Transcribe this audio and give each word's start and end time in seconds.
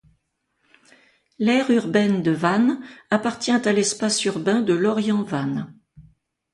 L’aire 1.37 1.69
urbaine 1.69 2.23
de 2.23 2.31
Vannes 2.31 2.81
appartient 3.11 3.51
à 3.51 3.71
l’espace 3.71 4.25
urbain 4.25 4.61
de 4.63 4.73
Lorient-Vannes. 4.73 5.71